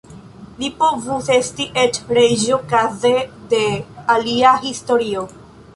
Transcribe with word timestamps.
Li 0.61 0.69
povus 0.79 1.29
esti 1.35 1.67
eĉ 1.83 2.01
reĝo 2.19 2.59
kaze 2.73 3.15
de 3.53 3.63
alia 4.17 4.57
historio. 4.69 5.31